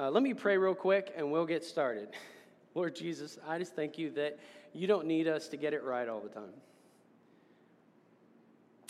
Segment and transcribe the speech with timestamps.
[0.00, 2.08] Uh, let me pray real quick and we'll get started.
[2.74, 4.38] Lord Jesus, I just thank you that
[4.72, 6.54] you don't need us to get it right all the time.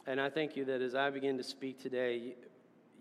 [0.06, 2.36] And I thank you that as I begin to speak today,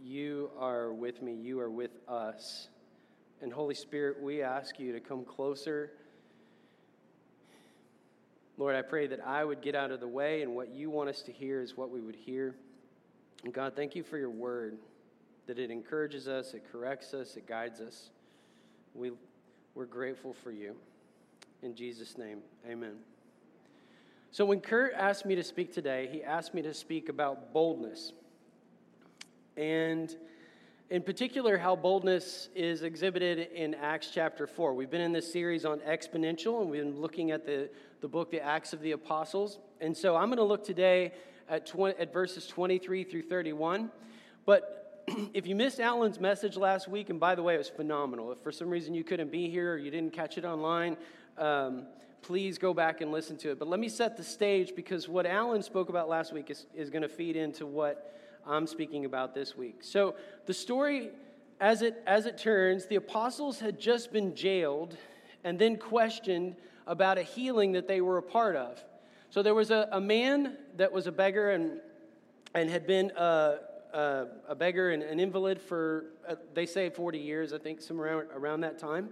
[0.04, 2.70] you are with me, you are with us.
[3.44, 5.92] And Holy Spirit, we ask you to come closer.
[8.58, 11.10] Lord, I pray that I would get out of the way and what you want
[11.10, 12.56] us to hear is what we would hear.
[13.44, 14.80] And God, thank you for your word,
[15.50, 18.12] that it encourages us, it corrects us, it guides us.
[18.94, 19.14] We,
[19.74, 20.76] we're grateful for you.
[21.64, 22.98] In Jesus' name, amen.
[24.30, 28.14] So, when Kurt asked me to speak today, he asked me to speak about boldness.
[29.58, 30.16] And
[30.92, 34.76] in particular, how boldness is exhibited in Acts chapter 4.
[34.76, 37.72] We've been in this series on exponential, and we've been looking at the,
[38.02, 39.58] the book, The Acts of the Apostles.
[39.82, 41.14] And so, I'm going to look today
[41.50, 43.90] at, 20, at verses 23 through 31.
[44.46, 44.79] But
[45.34, 48.32] if you missed Alan's message last week, and by the way, it was phenomenal.
[48.32, 50.98] If for some reason you couldn't be here or you didn't catch it online,
[51.38, 51.84] um,
[52.22, 53.60] please go back and listen to it.
[53.60, 56.90] But let me set the stage because what Alan spoke about last week is, is
[56.90, 59.80] going to feed into what I'm speaking about this week.
[59.82, 60.16] So
[60.46, 61.10] the story,
[61.60, 64.98] as it, as it turns, the apostles had just been jailed
[65.44, 66.56] and then questioned
[66.88, 68.84] about a healing that they were a part of.
[69.30, 71.80] So there was a, a man that was a beggar and,
[72.56, 73.60] and had been a,
[73.94, 78.18] a, a beggar and an invalid for, uh, they say, 40 years, I think, somewhere
[78.18, 79.10] around, around that time.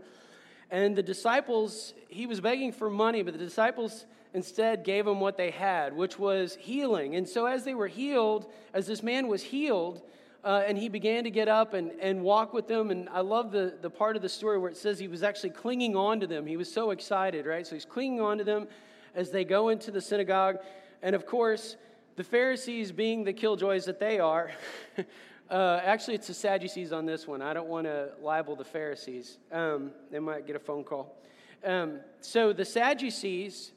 [0.70, 5.38] And the disciples, he was begging for money, but the disciples instead gave him what
[5.38, 7.16] they had, which was healing.
[7.16, 10.02] And so, as they were healed, as this man was healed,
[10.44, 12.92] uh, and he began to get up and, and walk with them.
[12.92, 15.50] And I love the, the part of the story where it says he was actually
[15.50, 16.46] clinging on to them.
[16.46, 17.66] He was so excited, right?
[17.66, 18.68] So he's clinging on to them
[19.16, 20.58] as they go into the synagogue.
[21.02, 21.76] And of course,
[22.18, 24.52] the Pharisees, being the killjoys that they are,
[25.50, 27.42] Uh, actually, it's the Sadducees on this one.
[27.42, 29.38] I don't want to libel the Pharisees.
[29.52, 31.16] Um, they might get a phone call.
[31.64, 33.72] Um, so the Sadducees,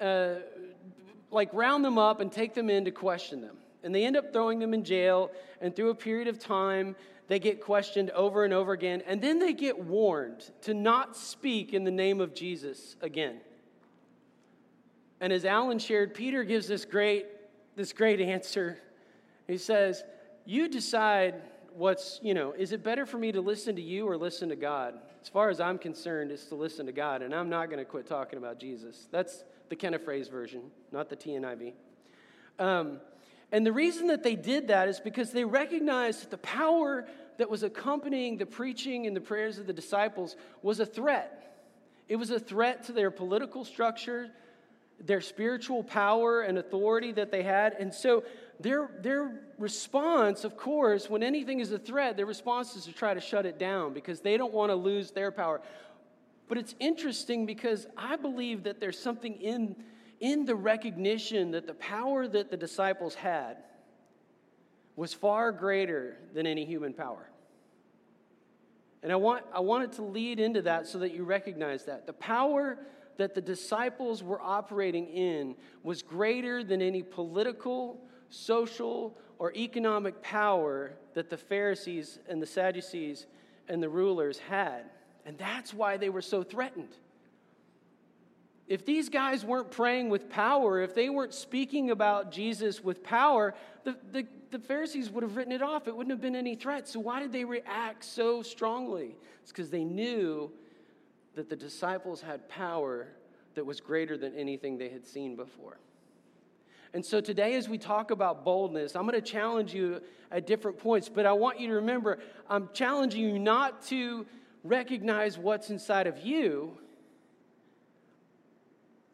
[0.00, 0.34] uh,
[1.32, 3.56] like, round them up and take them in to question them.
[3.82, 5.32] And they end up throwing them in jail.
[5.60, 6.94] And through a period of time,
[7.26, 9.02] they get questioned over and over again.
[9.04, 13.40] And then they get warned to not speak in the name of Jesus again.
[15.20, 17.26] And as Alan shared, Peter gives this great,
[17.76, 18.78] this great answer.
[19.46, 20.02] He says,
[20.44, 21.34] you decide
[21.74, 24.56] what's, you know, is it better for me to listen to you or listen to
[24.56, 24.94] God?
[25.22, 27.84] As far as I'm concerned, it's to listen to God, and I'm not going to
[27.84, 29.08] quit talking about Jesus.
[29.10, 31.74] That's the Kenneth Phrase version, not the TNIV.
[32.58, 33.00] Um,
[33.52, 37.06] and the reason that they did that is because they recognized that the power
[37.38, 41.42] that was accompanying the preaching and the prayers of the disciples was a threat.
[42.08, 44.30] It was a threat to their political structure,
[45.04, 47.74] their spiritual power and authority that they had.
[47.74, 48.24] And so
[48.60, 53.14] their, their response, of course, when anything is a threat, their response is to try
[53.14, 55.60] to shut it down because they don't want to lose their power.
[56.48, 59.76] But it's interesting because I believe that there's something in,
[60.20, 63.58] in the recognition that the power that the disciples had
[64.94, 67.28] was far greater than any human power.
[69.02, 72.06] And I want, I want it to lead into that so that you recognize that.
[72.06, 72.78] The power
[73.16, 80.92] that the disciples were operating in was greater than any political social, or economic power
[81.14, 83.26] that the Pharisees and the Sadducees
[83.68, 84.84] and the rulers had.
[85.24, 86.94] And that's why they were so threatened.
[88.68, 93.54] If these guys weren't praying with power, if they weren't speaking about Jesus with power,
[93.84, 95.86] the, the, the, Pharisees would have written it off.
[95.86, 96.88] It wouldn't have been any threat.
[96.88, 99.16] So, why did they react so strongly?
[99.42, 100.50] It's because they knew
[101.36, 103.06] that the disciples had power
[103.54, 105.78] that was greater than anything they had seen before.
[106.92, 110.78] And so today, as we talk about boldness, I'm going to challenge you at different
[110.78, 114.26] points, but I want you to remember I'm challenging you not to
[114.64, 116.78] recognize what's inside of you.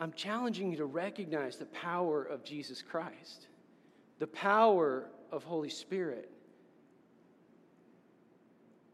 [0.01, 3.49] I'm challenging you to recognize the power of Jesus Christ,
[4.19, 6.31] the power of Holy Spirit.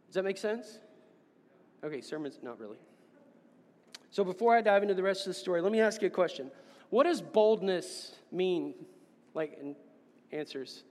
[0.06, 0.78] Does that make sense?
[1.84, 2.78] Okay, sermon's not really.
[4.18, 6.10] So before I dive into the rest of the story, let me ask you a
[6.10, 6.50] question.
[6.90, 8.74] What does boldness mean?
[9.32, 9.76] Like, in
[10.32, 10.82] answers.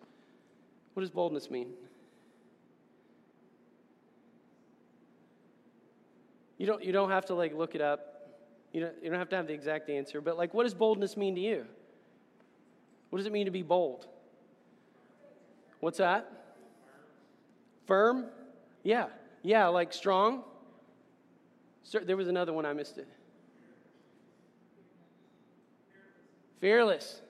[0.93, 1.73] What does boldness mean?
[6.57, 8.29] You don't, you don't have to like look it up.
[8.71, 11.17] You don't, you don't have to have the exact answer, but like, what does boldness
[11.17, 11.65] mean to you?
[13.09, 14.07] What does it mean to be bold?
[15.81, 16.31] What's that?
[17.87, 18.27] Firm?
[18.83, 19.07] Yeah.
[19.43, 20.43] Yeah, like strong.
[22.05, 23.09] There was another one I missed it.
[26.59, 27.21] Fearless.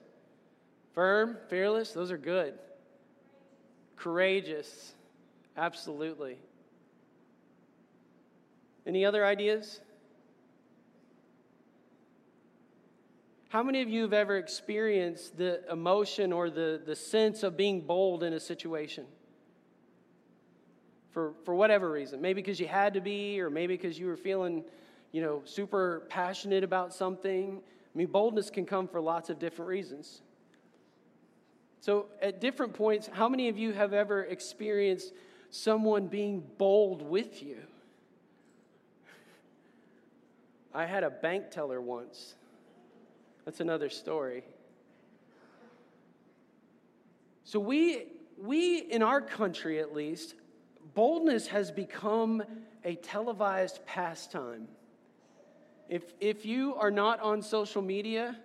[0.93, 2.55] Firm, fearless, those are good.
[3.95, 4.93] Courageous,
[5.55, 6.37] absolutely.
[8.85, 9.81] Any other ideas?
[13.49, 17.81] How many of you have ever experienced the emotion or the, the sense of being
[17.81, 19.05] bold in a situation?
[21.11, 22.21] For, for whatever reason.
[22.21, 24.63] Maybe because you had to be, or maybe because you were feeling,
[25.11, 27.61] you know, super passionate about something.
[27.97, 30.21] I mean, boldness can come for lots of different reasons.
[31.79, 35.13] So, at different points, how many of you have ever experienced
[35.49, 37.57] someone being bold with you?
[40.75, 42.35] I had a bank teller once
[43.45, 44.43] that's another story.
[47.45, 50.35] So, we, we, in our country at least,
[50.93, 52.43] boldness has become
[52.85, 54.67] a televised pastime.
[55.89, 58.37] If, if you are not on social media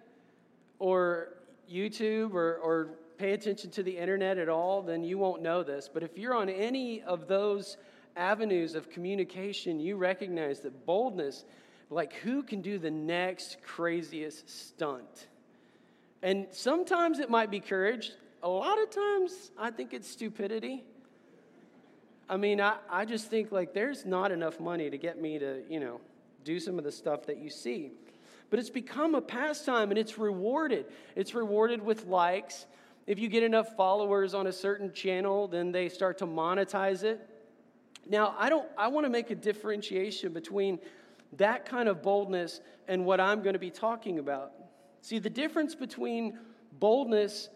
[0.79, 1.35] or
[1.71, 5.89] YouTube or, or pay attention to the internet at all, then you won't know this.
[5.93, 7.77] But if you're on any of those
[8.17, 11.45] avenues of communication, you recognize that boldness
[11.91, 15.29] like who can do the next craziest stunt?
[16.23, 18.13] And sometimes it might be courage.
[18.43, 20.85] A lot of times I think it's stupidity.
[22.29, 25.63] I mean, I, I just think like there's not enough money to get me to,
[25.69, 26.01] you know,
[26.45, 27.93] do some of the stuff that you see.
[28.51, 30.87] But it's become a pastime and it's rewarded.
[31.17, 32.67] It's rewarded with likes.
[33.07, 37.29] If you get enough followers on a certain channel, then they start to monetize it.
[38.09, 40.81] Now, I don't I want to make a differentiation between
[41.37, 44.53] that kind of boldness and what I'm going to be talking about.
[45.01, 46.39] See, the difference between
[46.79, 47.49] boldness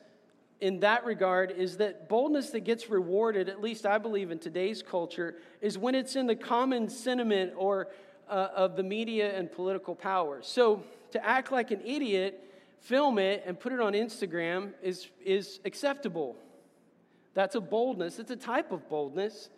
[0.60, 4.82] in that regard is that boldness that gets rewarded, at least I believe in today's
[4.82, 7.88] culture, is when it's in the common sentiment or
[8.28, 10.40] uh, of the media and political power.
[10.43, 10.82] So
[11.12, 12.43] to act like an idiot,
[12.81, 16.37] film it, and put it on Instagram is, is acceptable.
[17.34, 18.19] That's a boldness.
[18.19, 19.50] It's a type of boldness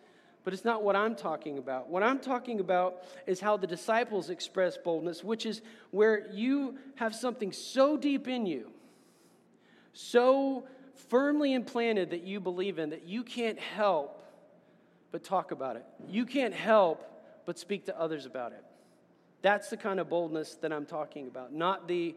[0.48, 1.90] but it's not what I'm talking about.
[1.90, 5.60] What I'm talking about is how the disciples express boldness, which is
[5.90, 8.70] where you have something so deep in you,
[9.92, 10.64] so
[11.10, 14.24] firmly implanted that you believe in, that you can't help
[15.12, 15.84] but talk about it.
[16.08, 17.04] You can't help
[17.48, 18.62] but speak to others about it.
[19.40, 22.14] That's the kind of boldness that I'm talking about, not the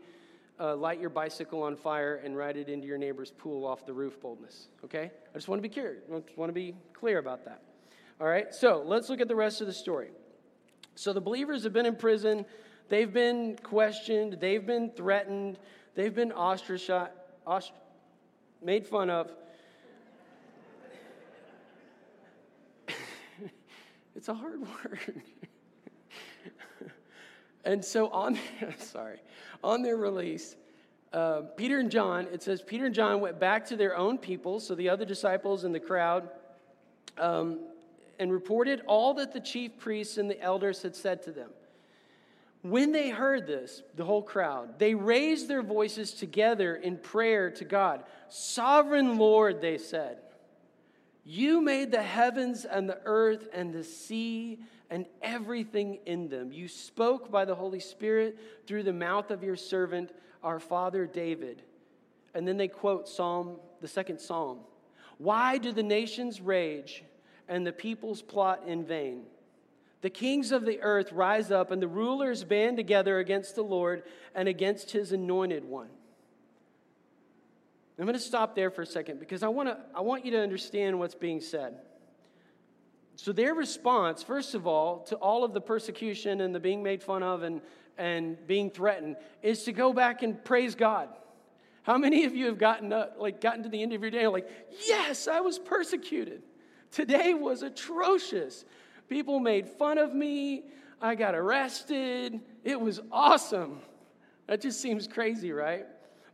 [0.59, 3.93] uh, light your bicycle on fire and ride it into your neighbor's pool off the
[3.93, 4.67] roof boldness.
[4.83, 5.09] Okay?
[5.33, 5.99] I just want to be clear.
[6.09, 7.61] I want to be clear about that.
[8.19, 10.09] All right, so let's look at the rest of the story.
[10.95, 12.45] So the believers have been in prison,
[12.89, 15.59] they've been questioned, they've been threatened,
[15.95, 17.13] they've been ostracized,
[17.47, 17.71] ostr-
[18.61, 19.31] made fun of.
[24.15, 25.21] It's a hard word.
[27.65, 28.37] and so on,
[28.77, 29.19] sorry,
[29.63, 30.55] on their release,
[31.13, 34.59] uh, Peter and John, it says Peter and John went back to their own people,
[34.59, 36.29] so the other disciples in the crowd.
[37.17, 37.59] Um,
[38.21, 41.49] and reported all that the chief priests and the elders had said to them.
[42.61, 47.65] When they heard this, the whole crowd, they raised their voices together in prayer to
[47.65, 48.03] God.
[48.29, 50.19] Sovereign Lord, they said,
[51.23, 54.59] you made the heavens and the earth and the sea
[54.89, 56.51] and everything in them.
[56.51, 58.37] You spoke by the Holy Spirit
[58.67, 60.11] through the mouth of your servant,
[60.43, 61.61] our father David.
[62.33, 64.59] And then they quote Psalm, the second Psalm.
[65.17, 67.03] Why do the nations rage?
[67.51, 69.23] and the peoples plot in vain.
[69.99, 74.03] The kings of the earth rise up, and the rulers band together against the Lord
[74.33, 75.89] and against his anointed one.
[78.01, 80.31] I'm going to stop there for a second because I want, to, I want you
[80.31, 81.75] to understand what's being said.
[83.15, 87.03] So, their response, first of all, to all of the persecution and the being made
[87.03, 87.61] fun of and,
[87.99, 91.09] and being threatened, is to go back and praise God.
[91.83, 94.25] How many of you have gotten, up, like, gotten to the end of your day
[94.25, 94.49] like,
[94.87, 96.41] yes, I was persecuted?
[96.89, 98.65] Today was atrocious.
[99.09, 100.63] People made fun of me.
[100.99, 102.41] I got arrested.
[102.63, 103.79] It was awesome.
[104.47, 105.85] That just seems crazy, right?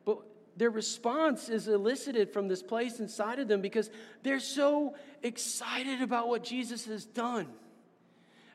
[0.06, 0.20] But
[0.58, 3.90] their response is elicited from this place inside of them because
[4.24, 7.48] they're so excited about what Jesus has done.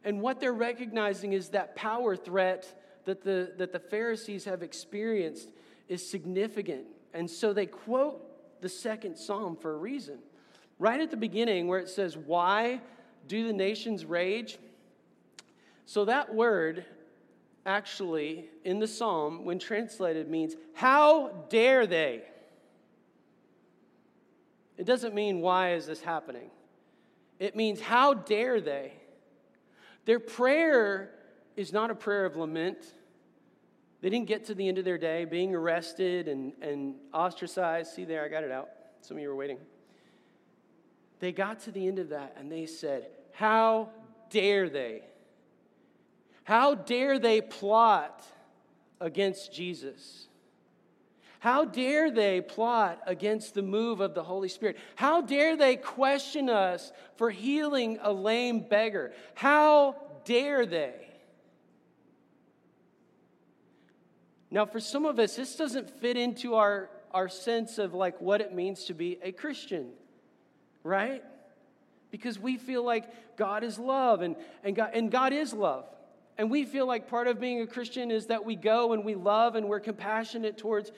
[0.05, 2.67] And what they're recognizing is that power threat
[3.05, 5.49] that the, that the Pharisees have experienced
[5.89, 6.87] is significant.
[7.15, 10.19] And so they quote the second psalm for a reason
[10.79, 12.81] right at the beginning where it says, Why
[13.29, 14.59] do the nations rage?
[15.87, 16.85] So that word
[17.64, 22.23] actually in the psalm, when translated, means, How dare they?
[24.76, 26.50] It doesn't mean, Why is this happening?
[27.38, 28.92] It means, How dare they?
[30.04, 31.11] Their prayer
[31.57, 32.78] is not a prayer of lament.
[34.00, 37.92] They didn't get to the end of their day being arrested and, and ostracized.
[37.92, 38.69] See there, I got it out.
[39.00, 39.59] Some of you were waiting.
[41.21, 43.90] They got to the end of that and they said, How
[44.28, 45.02] dare they?
[46.45, 48.25] How dare they plot
[49.01, 50.27] against Jesus?
[51.39, 54.77] How dare they plot against the move of the Holy Spirit?
[54.95, 59.13] How dare they question us for healing a lame beggar?
[59.35, 60.95] How dare they?
[64.53, 68.41] Now, for some of us, this doesn't fit into our, our sense of like what
[68.41, 69.89] it means to be a Christian,
[70.85, 71.25] right?
[72.11, 75.87] Because we feel like God is love and, and, God, and God is love.
[76.39, 79.15] And we feel like part of being a Christian is that we go and we
[79.15, 80.91] love and we're compassionate towards,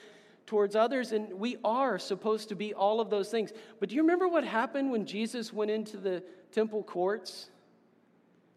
[0.45, 3.51] towards others, and we are supposed to be all of those things.
[3.79, 7.49] But do you remember what happened when Jesus went into the temple courts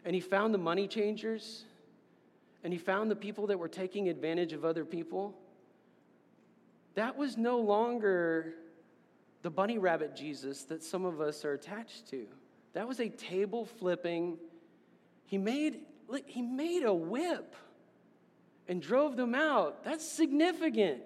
[0.05, 1.65] and he found the money changers
[2.63, 5.35] and he found the people that were taking advantage of other people?
[6.95, 8.53] That was no longer
[9.41, 12.25] the bunny rabbit Jesus that some of us are attached to.
[12.73, 14.37] That was a table flipping.
[15.25, 15.81] He made
[16.25, 17.55] he made a whip
[18.67, 19.83] and drove them out.
[19.83, 21.01] That's significant.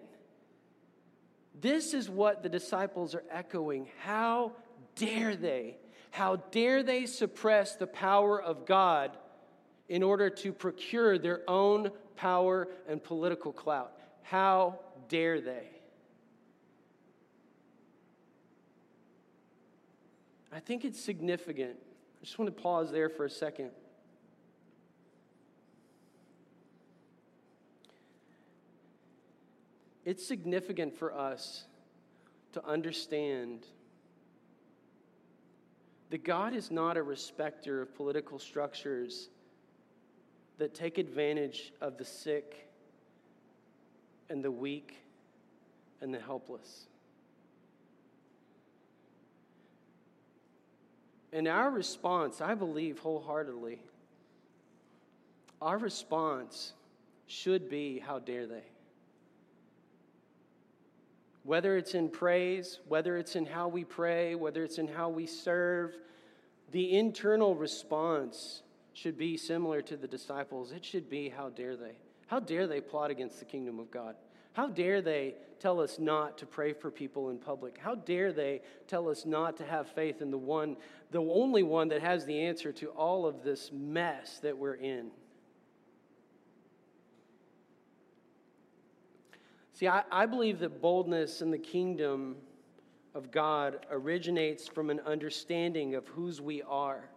[1.60, 3.88] This is what the disciples are echoing.
[4.02, 4.54] How
[4.96, 5.78] dare they?
[6.12, 9.18] How dare they suppress the power of God
[9.90, 13.94] in order to procure their own power and political clout?
[14.22, 14.80] How
[15.10, 15.70] dare they?
[20.52, 21.76] I think it's significant.
[22.22, 23.72] I just want to pause there for a second.
[30.06, 31.66] It's significant for us
[32.54, 33.66] to understand
[36.10, 39.30] that God is not a respecter of political structures
[40.58, 42.70] that take advantage of the sick
[44.30, 44.98] and the weak
[46.02, 46.88] and the helpless.
[51.32, 53.80] And our response, I believe wholeheartedly,
[55.62, 56.74] our response
[57.26, 58.64] should be how dare they?
[61.44, 65.26] Whether it's in praise, whether it's in how we pray, whether it's in how we
[65.26, 65.96] serve,
[66.72, 70.72] the internal response should be similar to the disciples.
[70.72, 71.98] It should be, how dare they?
[72.28, 74.16] How dare they plot against the kingdom of God?
[74.54, 77.78] How dare they tell us not to pray for people in public?
[77.78, 80.78] How dare they tell us not to have faith in the one,
[81.12, 85.12] the only one that has the answer to all of this mess that we're in?
[89.74, 92.36] See, I, I believe that boldness in the kingdom
[93.16, 97.10] of God originates from an understanding of whose we are,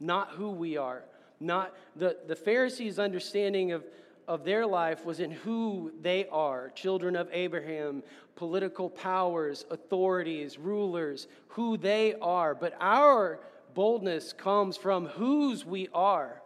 [0.00, 1.04] not who we are.
[1.42, 3.84] Not the, the Pharisees' understanding of,
[4.28, 8.04] of their life was in who they are children of Abraham,
[8.36, 12.54] political powers, authorities, rulers, who they are.
[12.54, 13.40] But our
[13.74, 16.41] boldness comes from whose we are.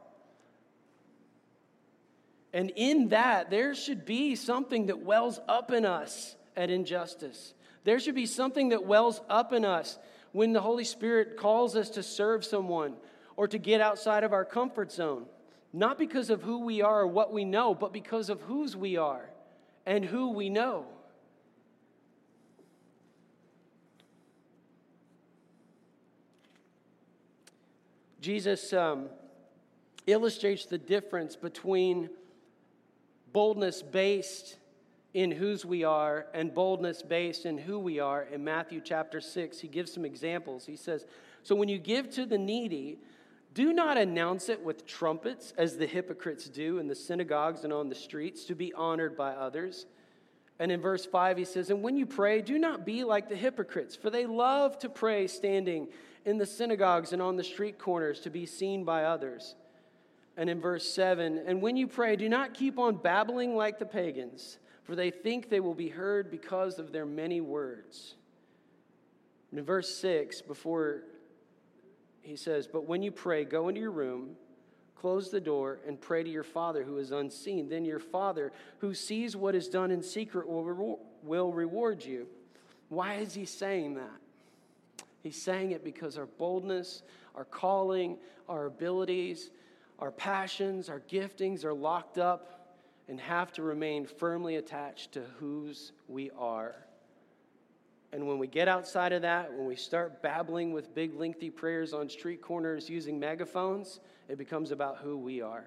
[2.53, 7.55] And in that, there should be something that wells up in us at injustice.
[7.85, 9.99] There should be something that wells up in us
[10.33, 12.95] when the Holy Spirit calls us to serve someone
[13.37, 15.27] or to get outside of our comfort zone.
[15.73, 18.97] Not because of who we are or what we know, but because of whose we
[18.97, 19.29] are
[19.85, 20.87] and who we know.
[28.21, 29.07] Jesus um,
[30.09, 32.11] illustrates the difference between
[33.37, 34.57] boldness based
[35.13, 39.61] in whose we are and boldness based in who we are in Matthew chapter 6.
[39.61, 40.65] He gives some examples.
[40.65, 41.05] He says,
[41.43, 42.97] So when you give to the needy,
[43.53, 47.91] do not announce it with trumpets as the hypocrites do in the synagogues and on
[47.91, 49.85] the streets to be honored by others.
[50.59, 53.37] And in verse 5, he says, And when you pray, do not be like the
[53.37, 55.89] hypocrites, for they love to pray standing
[56.25, 59.57] in the synagogues and on the street corners to be seen by others.
[60.37, 63.87] And in verse 7, and when you pray, do not keep on babbling like the
[63.87, 68.15] pagans, for they think they will be heard because of their many words.
[69.51, 71.05] And in verse 6, before
[72.23, 74.37] he says, But when you pray, go into your room,
[74.95, 77.69] close the door, and pray to your Father who is unseen.
[77.69, 82.27] Then your Father, who sees what is done in secret, will, will reward you.
[82.89, 85.07] Why is he saying that?
[85.23, 87.03] He's saying it because our boldness,
[87.35, 89.51] our calling, our abilities,
[89.99, 92.77] our passions, our giftings are locked up
[93.09, 96.75] and have to remain firmly attached to whose we are.
[98.13, 101.93] And when we get outside of that, when we start babbling with big, lengthy prayers
[101.93, 105.65] on street corners using megaphones, it becomes about who we are.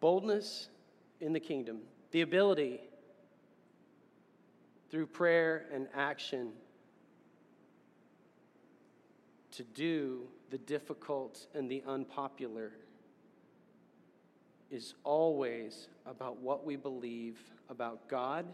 [0.00, 0.68] Boldness
[1.20, 1.80] in the kingdom,
[2.12, 2.80] the ability
[4.96, 6.48] through prayer and action
[9.50, 12.72] to do the difficult and the unpopular
[14.70, 17.38] is always about what we believe
[17.68, 18.46] about God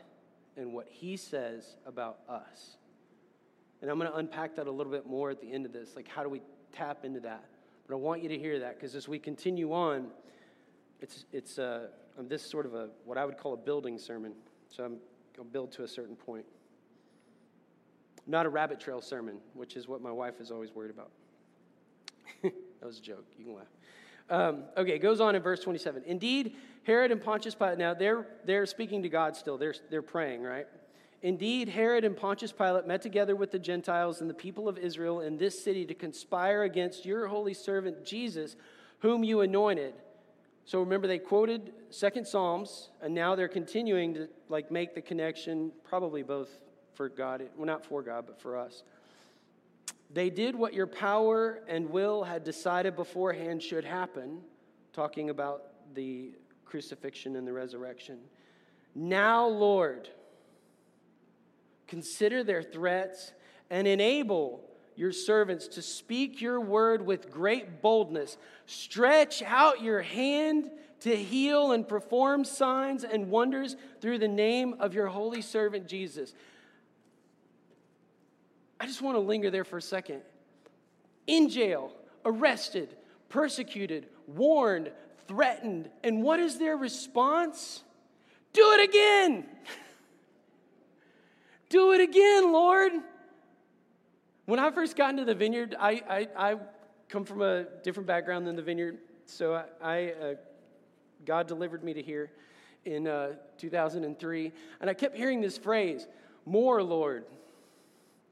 [0.57, 2.77] and what He says about us.
[3.81, 5.95] And I'm going to unpack that a little bit more at the end of this.
[5.95, 7.45] Like, how do we tap into that?
[7.87, 10.09] But I want you to hear that because as we continue on,
[11.01, 11.61] it's, it's
[12.19, 14.33] this sort of a, what I would call a building sermon.
[14.69, 14.97] So I'm,
[15.39, 16.45] I'll build to a certain point.
[18.27, 21.11] Not a rabbit trail sermon, which is what my wife is always worried about.
[22.43, 23.25] that was a joke.
[23.39, 23.67] You can laugh.
[24.31, 26.05] Um, okay, it goes on in verse 27.
[26.07, 30.43] Indeed, Herod and Pontius Pilate, now they're, they're speaking to God still, they're, they're praying,
[30.43, 30.67] right?
[31.23, 35.21] Indeed, Herod and Pontius Pilate met together with the Gentiles and the people of Israel
[35.21, 38.57] in this city to conspire against your holy servant Jesus,
[39.01, 39.95] whom you anointed.
[40.65, 45.73] So remember, they quoted Second Psalms, and now they're continuing to like make the connection,
[45.85, 46.49] probably both
[46.95, 48.83] for God, well, not for God, but for us.
[50.13, 54.41] They did what your power and will had decided beforehand should happen,
[54.93, 56.33] talking about the
[56.65, 58.19] crucifixion and the resurrection.
[58.95, 60.09] Now, Lord,
[61.87, 63.33] consider their threats
[63.71, 64.63] and enable
[64.97, 68.37] your servants to speak your word with great boldness.
[68.67, 70.71] Stretch out your hand
[71.01, 76.33] to heal and perform signs and wonders through the name of your holy servant Jesus.
[78.79, 80.23] I just want to linger there for a second.
[81.27, 81.93] In jail,
[82.25, 82.97] arrested,
[83.29, 84.91] persecuted, warned,
[85.27, 87.83] threatened, and what is their response?
[88.53, 89.47] Do it again!
[91.69, 92.93] Do it again, Lord!
[94.53, 96.57] When I first got into the vineyard, I, I, I
[97.09, 100.35] come from a different background than the vineyard, so I, I uh,
[101.25, 102.31] God delivered me to here
[102.85, 106.07] in uh, 2003, and I kept hearing this phrase,
[106.45, 107.25] more, Lord.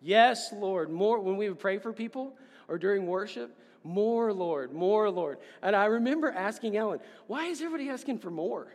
[0.02, 1.18] Yes, Lord, more.
[1.20, 2.36] When we would pray for people
[2.68, 5.38] or during worship, more, Lord, more, Lord.
[5.62, 8.66] And I remember asking Ellen, why is everybody asking for more?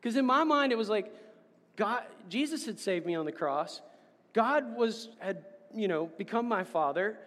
[0.00, 1.14] Because in my mind, it was like,
[1.76, 3.82] God, Jesus had saved me on the cross.
[4.32, 7.18] God was, had, you know, become my father.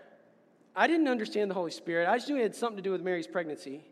[0.75, 2.07] I didn't understand the Holy Spirit.
[2.07, 3.83] I just knew it had something to do with Mary's pregnancy.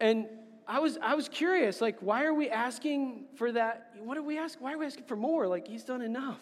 [0.00, 0.26] And
[0.66, 3.92] I was, I was curious, like, why are we asking for that?
[3.98, 4.60] What do we ask?
[4.60, 5.46] Why are we asking for more?
[5.46, 6.40] Like, he's done enough.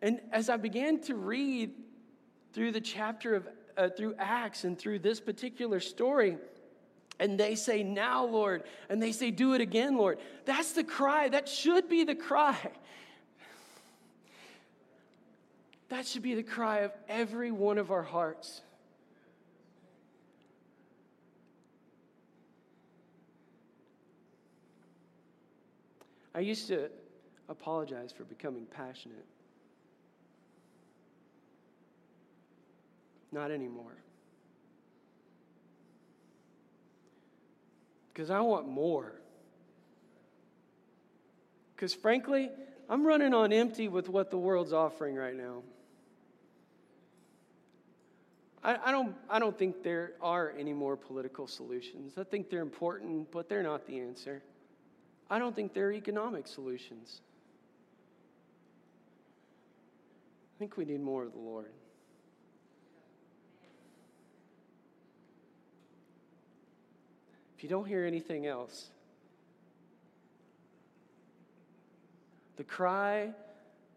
[0.00, 1.72] And as I began to read
[2.52, 6.36] through the chapter of, uh, through Acts and through this particular story,
[7.20, 10.18] and they say, Now, Lord, and they say, Do it again, Lord.
[10.44, 11.28] That's the cry.
[11.28, 12.56] That should be the cry.
[15.88, 18.60] That should be the cry of every one of our hearts.
[26.34, 26.88] I used to
[27.48, 29.24] apologize for becoming passionate.
[33.32, 33.96] Not anymore.
[38.12, 39.20] Because I want more.
[41.74, 42.50] Because frankly,
[42.88, 45.62] I'm running on empty with what the world's offering right now.
[48.62, 52.14] I, I, don't, I don't think there are any more political solutions.
[52.18, 54.42] I think they're important, but they're not the answer.
[55.30, 57.20] I don't think they're economic solutions.
[60.56, 61.70] I think we need more of the Lord.
[67.56, 68.88] If you don't hear anything else,
[72.56, 73.30] the cry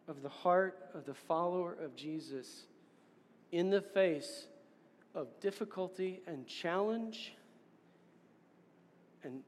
[0.07, 2.65] of the heart of the follower of Jesus
[3.51, 4.47] in the face
[5.13, 7.33] of difficulty and challenge
[9.23, 9.41] and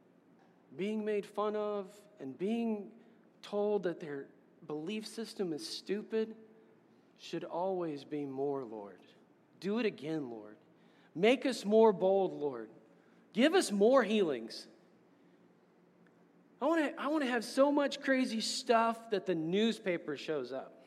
[0.77, 1.87] being made fun of
[2.19, 2.87] and being
[3.41, 4.25] told that their
[4.67, 6.35] belief system is stupid
[7.19, 8.99] should always be more, Lord.
[9.59, 10.57] Do it again, Lord.
[11.15, 12.69] Make us more bold, Lord.
[13.33, 14.67] Give us more healings.
[16.61, 20.51] I want to I want to have so much crazy stuff that the newspaper shows
[20.51, 20.82] up.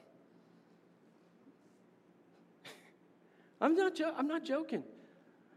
[3.61, 4.85] I'm not, jo- I'm not joking.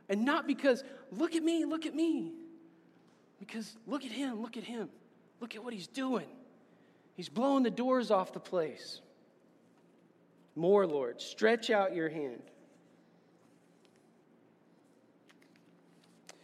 [0.08, 2.32] And not because, look at me, look at me.
[3.40, 4.90] Because look at him, look at him.
[5.40, 6.28] Look at what he's doing.
[7.16, 9.02] He's blowing the doors off the place.
[10.56, 11.22] More, Lord.
[11.22, 12.42] Stretch out your hand.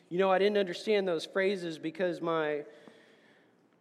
[0.09, 2.63] You know, I didn't understand those phrases because my,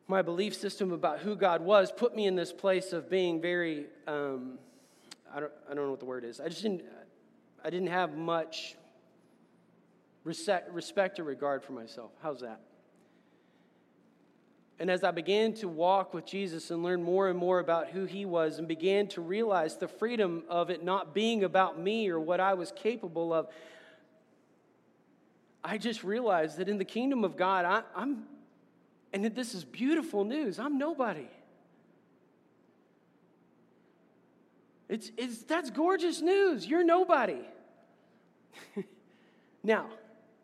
[0.09, 3.87] my belief system about who God was put me in this place of being very,
[4.09, 4.59] um,
[5.33, 6.41] I, don't, I don't know what the word is.
[6.41, 6.83] I just didn't,
[7.65, 8.77] I didn't have much
[10.25, 12.11] respect or regard for myself.
[12.23, 12.61] How's that?
[14.79, 18.05] And as I began to walk with Jesus and learn more and more about who
[18.05, 22.19] he was and began to realize the freedom of it not being about me or
[22.19, 23.49] what I was capable of,
[25.63, 28.25] I just realized that in the kingdom of God, I, am
[29.13, 31.29] and this is beautiful news, I'm nobody.
[34.89, 36.67] It's, it's, that's gorgeous news.
[36.67, 37.41] You're nobody.
[39.63, 39.87] now,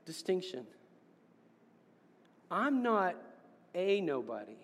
[0.05, 0.67] distinction.
[2.51, 3.17] I'm not
[3.75, 4.57] a nobody.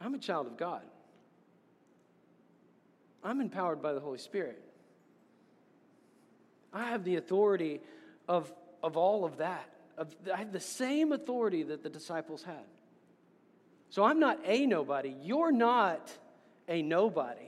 [0.00, 0.82] I'm a child of God.
[3.22, 4.62] I'm empowered by the Holy Spirit.
[6.72, 7.80] I have the authority
[8.28, 9.68] of, of all of that.
[9.96, 12.64] Of, I have the same authority that the disciples had.
[13.90, 15.14] So I'm not a nobody.
[15.22, 16.10] You're not
[16.68, 17.47] a nobody.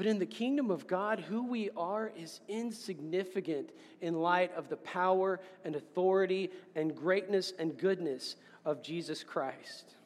[0.00, 3.68] But in the kingdom of God, who we are is insignificant
[4.00, 9.96] in light of the power and authority and greatness and goodness of Jesus Christ.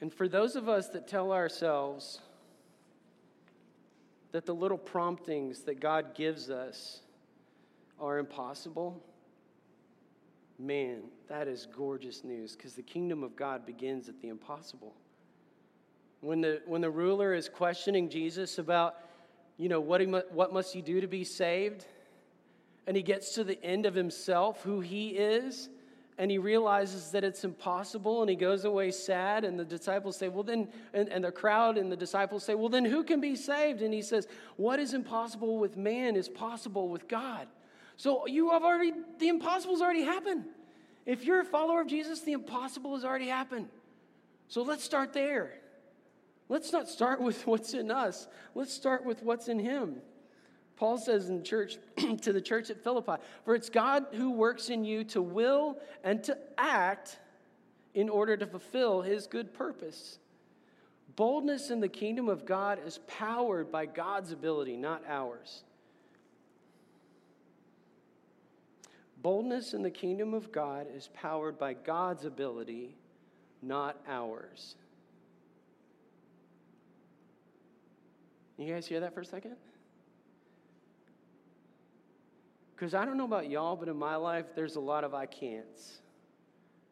[0.00, 2.20] And for those of us that tell ourselves
[4.32, 7.02] that the little promptings that God gives us
[8.00, 9.00] are impossible,
[10.58, 14.94] Man, that is gorgeous news because the kingdom of God begins at the impossible.
[16.20, 18.96] When the, when the ruler is questioning Jesus about,
[19.58, 21.84] you know, what, he mu- what must he do to be saved?
[22.86, 25.68] And he gets to the end of himself, who he is,
[26.16, 29.44] and he realizes that it's impossible and he goes away sad.
[29.44, 32.68] And the disciples say, Well, then, and, and the crowd and the disciples say, Well,
[32.68, 33.82] then who can be saved?
[33.82, 37.48] And he says, What is impossible with man is possible with God.
[37.96, 40.44] So you have already, the impossible's already happened.
[41.06, 43.68] If you're a follower of Jesus, the impossible has already happened.
[44.48, 45.52] So let's start there.
[46.48, 48.26] Let's not start with what's in us.
[48.54, 49.96] Let's start with what's in him.
[50.76, 51.78] Paul says in church
[52.22, 56.22] to the church at Philippi, for it's God who works in you to will and
[56.24, 57.18] to act
[57.94, 60.18] in order to fulfill his good purpose.
[61.14, 65.62] Boldness in the kingdom of God is powered by God's ability, not ours.
[69.24, 72.94] Boldness in the kingdom of God is powered by God's ability,
[73.62, 74.74] not ours.
[78.58, 79.56] You guys hear that for a second?
[82.76, 85.24] Because I don't know about y'all, but in my life, there's a lot of I
[85.24, 86.00] can'ts.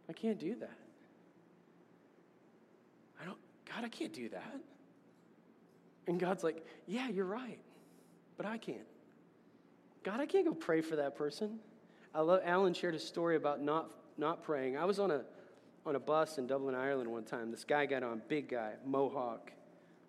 [0.08, 0.78] I can't do that.
[3.20, 3.38] I don't,
[3.70, 4.56] God, I can't do that.
[6.06, 7.60] And God's like, yeah, you're right,
[8.38, 8.78] but I can't.
[10.02, 11.58] God, I can't go pray for that person.
[12.14, 14.76] I love, Alan shared a story about not, not praying.
[14.76, 15.22] I was on a,
[15.86, 17.50] on a bus in Dublin, Ireland one time.
[17.50, 19.50] This guy got on, big guy, mohawk,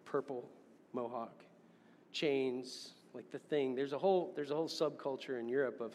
[0.04, 0.50] purple
[0.92, 1.44] mohawk,
[2.12, 3.74] chains, like the thing.
[3.74, 5.94] There's a whole, there's a whole subculture in Europe of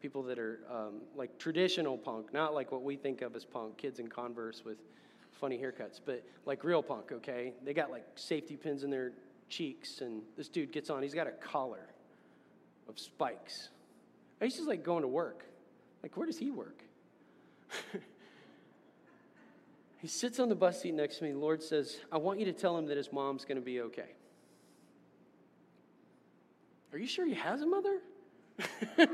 [0.00, 3.76] people that are um, like traditional punk, not like what we think of as punk,
[3.76, 4.78] kids in Converse with
[5.32, 7.54] funny haircuts, but like real punk, okay?
[7.64, 9.12] They got like safety pins in their
[9.48, 11.88] cheeks, and this dude gets on, he's got a collar
[12.88, 13.70] of spikes
[14.40, 15.44] He's just like going to work.
[16.02, 16.82] Like, where does he work?
[19.98, 21.32] he sits on the bus seat next to me.
[21.32, 23.82] The Lord says, I want you to tell him that his mom's going to be
[23.82, 24.14] okay.
[26.92, 27.98] Are you sure he has a mother?
[28.98, 29.08] like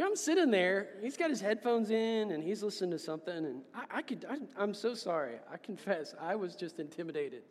[0.00, 3.98] I'm sitting there, he's got his headphones in and he's listening to something, and I,
[3.98, 5.36] I could, I, I'm so sorry.
[5.52, 7.42] I confess, I was just intimidated.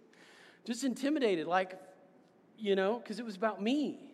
[0.65, 1.79] Just intimidated, like,
[2.57, 4.08] you know, because it was about me.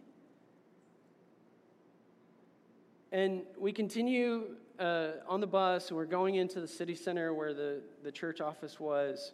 [3.12, 7.54] And we continue uh, on the bus, and we're going into the city center where
[7.54, 9.32] the, the church office was.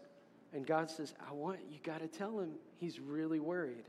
[0.54, 3.86] And God says, I want, you got to tell him he's really worried.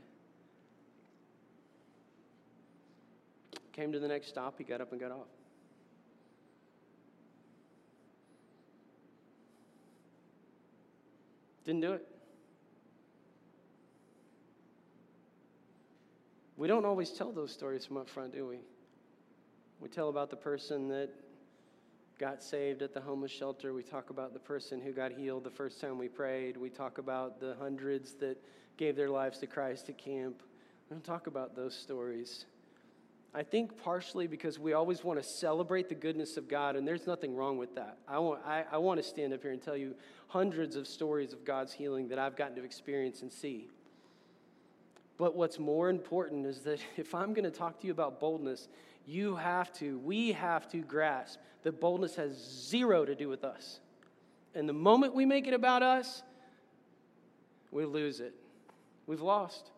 [3.73, 5.27] Came to the next stop, he got up and got off.
[11.65, 12.07] Didn't do it.
[16.55, 18.59] We don't always tell those stories from up front, do we?
[19.83, 21.09] We tell about the person that
[22.17, 23.73] got saved at the homeless shelter.
[23.73, 26.55] We talk about the person who got healed the first time we prayed.
[26.55, 28.41] We talk about the hundreds that
[28.77, 30.41] gave their lives to Christ at camp.
[30.89, 32.45] We don't talk about those stories.
[33.33, 37.05] I think partially because we always want to celebrate the goodness of God, and there's
[37.05, 37.97] nothing wrong with that.
[38.07, 39.95] I want, I, I want to stand up here and tell you
[40.29, 43.67] hundreds of stories of God's healing that I've gotten to experience and see.
[45.17, 48.69] But what's more important is that if I'm going to talk to you about boldness,
[49.05, 53.79] you have to, we have to grasp that boldness has zero to do with us.
[54.55, 56.23] And the moment we make it about us,
[57.71, 58.33] we lose it.
[59.07, 59.71] We've lost.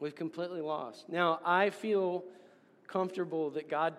[0.00, 1.08] We've completely lost.
[1.08, 2.24] Now, I feel
[2.88, 3.94] comfortable that God,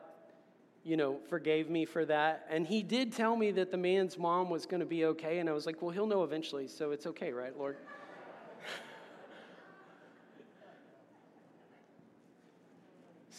[0.84, 2.48] you know, forgave me for that.
[2.50, 5.40] And He did tell me that the man's mom was going to be okay.
[5.40, 7.78] And I was like, well, He'll know eventually, so it's okay, right, Lord?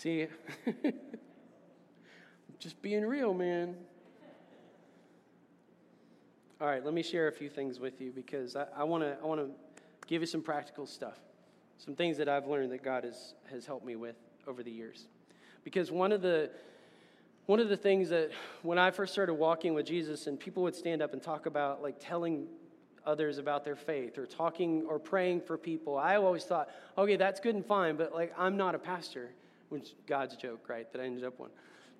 [0.02, 0.26] See,
[2.58, 3.76] just being real, man.
[6.60, 9.24] All right, let me share a few things with you because I want to I
[9.24, 9.50] want to
[10.08, 11.20] give you some practical stuff,
[11.78, 14.16] some things that I've learned that God has has helped me with
[14.48, 15.06] over the years.
[15.62, 16.50] Because one of the
[17.46, 20.74] one of the things that when I first started walking with Jesus and people would
[20.74, 22.48] stand up and talk about like telling
[23.06, 27.38] others about their faith or talking or praying for people, I always thought, okay, that's
[27.38, 29.30] good and fine, but like I'm not a pastor,
[29.72, 30.90] which God's joke, right?
[30.92, 31.50] That I ended up one.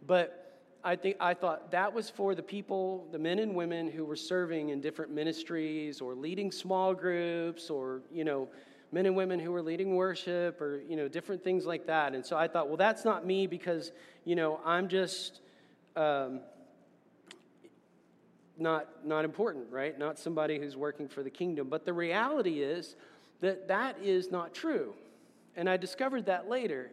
[0.06, 4.04] But I think I thought that was for the people, the men and women who
[4.04, 8.48] were serving in different ministries or leading small groups or, you know,
[8.90, 12.14] men and women who were leading worship or, you know, different things like that.
[12.14, 13.92] And so I thought, well, that's not me because,
[14.24, 15.40] you know, I'm just
[15.96, 16.40] um,
[18.58, 19.98] not, not important, right?
[19.98, 21.68] Not somebody who's working for the kingdom.
[21.70, 22.96] But the reality is
[23.40, 24.94] that that is not true.
[25.56, 26.90] And I discovered that later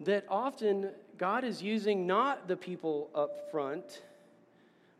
[0.00, 4.02] that often God is using not the people up front,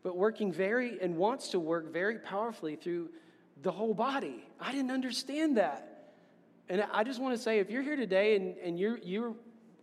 [0.03, 3.09] but working very and wants to work very powerfully through
[3.61, 4.43] the whole body.
[4.59, 6.11] I didn't understand that.
[6.69, 9.35] And I just want to say if you're here today and, and you you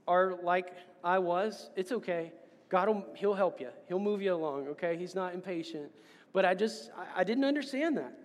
[0.08, 0.72] are like
[1.04, 2.32] I was, it's okay.
[2.68, 3.68] God will he'll help you.
[3.88, 4.96] He'll move you along, okay?
[4.96, 5.90] He's not impatient.
[6.32, 8.16] But I just I, I didn't understand that.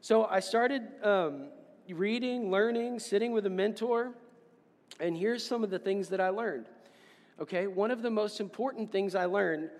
[0.00, 1.48] So I started um,
[1.88, 4.12] reading, learning, sitting with a mentor,
[5.00, 6.66] and here's some of the things that I learned.
[7.40, 9.70] Okay, one of the most important things I learned,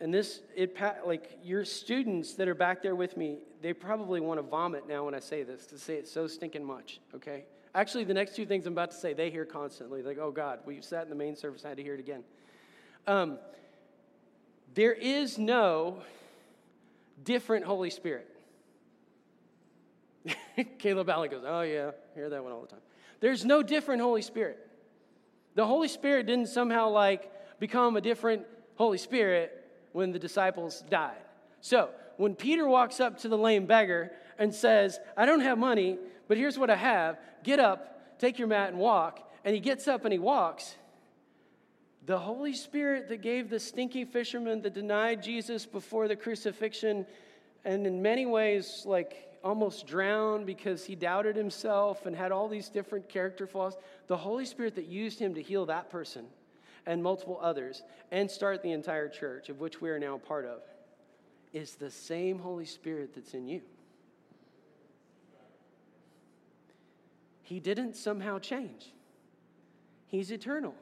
[0.00, 4.38] and this, it like your students that are back there with me, they probably want
[4.38, 7.44] to vomit now when I say this, to say it so stinking much, okay?
[7.74, 10.02] Actually, the next two things I'm about to say, they hear constantly.
[10.02, 12.22] Like, oh God, we sat in the main service, I had to hear it again.
[13.06, 13.38] Um,
[14.74, 16.02] there is no
[17.24, 18.28] different Holy Spirit.
[20.78, 22.80] Caleb Allen goes, oh yeah, hear that one all the time.
[23.22, 24.58] There's no different Holy Spirit.
[25.54, 27.30] The Holy Spirit didn't somehow like
[27.60, 28.42] become a different
[28.74, 31.22] Holy Spirit when the disciples died.
[31.60, 35.98] So, when Peter walks up to the lame beggar and says, I don't have money,
[36.26, 39.86] but here's what I have get up, take your mat, and walk, and he gets
[39.86, 40.74] up and he walks,
[42.04, 47.06] the Holy Spirit that gave the stinky fisherman that denied Jesus before the crucifixion,
[47.64, 52.68] and in many ways, like almost drowned because he doubted himself and had all these
[52.68, 53.76] different character flaws.
[54.06, 56.26] The Holy Spirit that used him to heal that person
[56.86, 60.44] and multiple others and start the entire church, of which we are now a part
[60.44, 60.62] of,
[61.52, 63.60] is the same Holy Spirit that's in you.
[67.42, 68.92] He didn't somehow change.
[70.06, 70.74] He's eternal.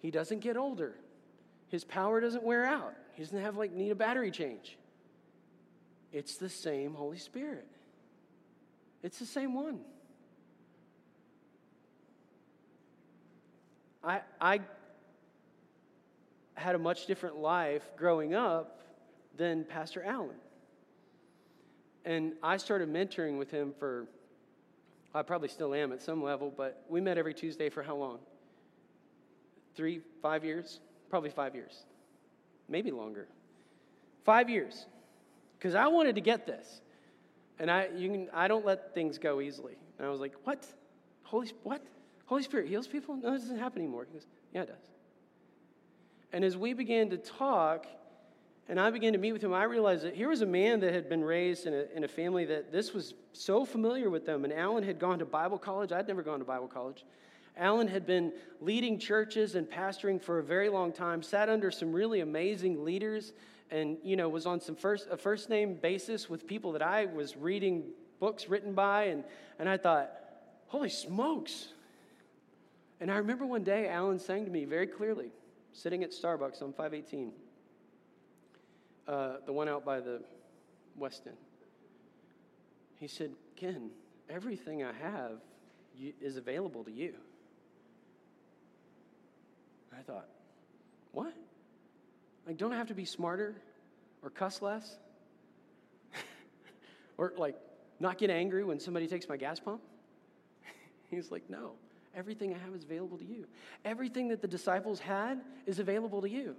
[0.00, 0.94] He doesn't get older.
[1.68, 2.94] His power doesn't wear out.
[3.14, 4.76] He doesn't have like need a battery change.
[6.12, 7.66] It's the same Holy Spirit.
[9.02, 9.80] It's the same one.
[14.04, 14.60] I, I
[16.54, 18.80] had a much different life growing up
[19.36, 20.36] than Pastor Alan.
[22.04, 24.06] And I started mentoring with him for,
[25.14, 28.18] I probably still am at some level, but we met every Tuesday for how long?
[29.76, 30.80] Three, five years?
[31.08, 31.84] Probably five years.
[32.68, 33.28] Maybe longer.
[34.24, 34.86] Five years
[35.62, 36.80] because I wanted to get this.
[37.60, 39.76] And I, you can, I don't let things go easily.
[39.96, 40.66] And I was like, what?
[41.22, 41.86] Holy, what?
[42.26, 43.14] Holy Spirit heals people?
[43.14, 44.04] No, this doesn't happen anymore.
[44.10, 44.90] He goes, yeah, it does.
[46.32, 47.86] And as we began to talk,
[48.68, 50.92] and I began to meet with him, I realized that here was a man that
[50.92, 54.42] had been raised in a, in a family that this was so familiar with them.
[54.42, 55.92] And Alan had gone to Bible college.
[55.92, 57.04] I'd never gone to Bible college.
[57.56, 61.92] Alan had been leading churches and pastoring for a very long time, sat under some
[61.92, 63.32] really amazing leaders
[63.72, 67.06] and you know was on some first a first name basis with people that I
[67.06, 67.84] was reading
[68.20, 69.24] books written by and
[69.58, 70.12] and I thought
[70.66, 71.68] holy smokes.
[73.00, 75.32] And I remember one day Alan sang to me very clearly
[75.72, 77.32] sitting at Starbucks on 518
[79.08, 80.22] uh, the one out by the
[80.96, 81.36] West End.
[83.00, 83.90] He said Ken
[84.28, 85.40] everything I have
[86.20, 87.14] is available to you.
[89.96, 90.28] I thought
[91.12, 91.34] what
[92.46, 93.54] like, don't I have to be smarter
[94.22, 94.96] or cuss less?
[97.18, 97.56] or, like,
[98.00, 99.80] not get angry when somebody takes my gas pump?
[101.10, 101.72] He's like, no.
[102.14, 103.46] Everything I have is available to you.
[103.84, 106.56] Everything that the disciples had is available to you.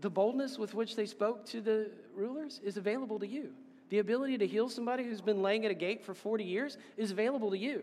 [0.00, 3.52] The boldness with which they spoke to the rulers is available to you.
[3.88, 7.12] The ability to heal somebody who's been laying at a gate for 40 years is
[7.12, 7.82] available to you.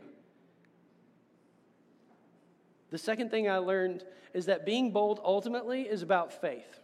[2.93, 4.03] The second thing I learned
[4.35, 6.79] is that being bold ultimately is about faith.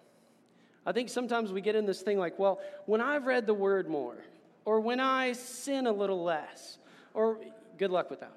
[0.84, 3.88] I think sometimes we get in this thing like, well, when I've read the word
[3.88, 4.18] more,
[4.66, 6.80] or when I sin a little less,
[7.14, 7.38] or
[7.78, 8.34] good luck with that,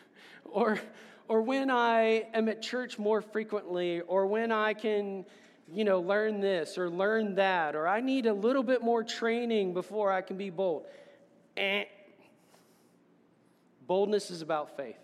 [0.46, 0.80] or,
[1.28, 5.26] or when I am at church more frequently, or when I can,
[5.70, 9.74] you know, learn this or learn that, or I need a little bit more training
[9.74, 10.86] before I can be bold.
[11.58, 11.84] Eh.
[13.86, 14.96] Boldness is about faith.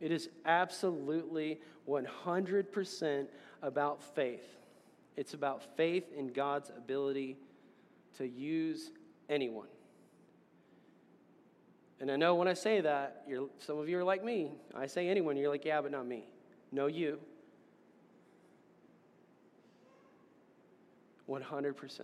[0.00, 3.26] It is absolutely 100%
[3.62, 4.44] about faith.
[5.16, 7.38] It's about faith in God's ability
[8.18, 8.90] to use
[9.28, 9.68] anyone.
[12.00, 13.26] And I know when I say that,
[13.58, 14.50] some of you are like me.
[14.74, 16.26] I say anyone, you're like, yeah, but not me.
[16.70, 17.18] No, you.
[21.28, 22.00] 100%.